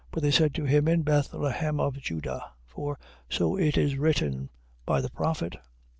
[0.09, 2.53] But they said to him: In Bethlehem of Juda.
[2.65, 2.97] For
[3.29, 4.49] so it is written
[4.83, 5.61] by the prophet: 2:6.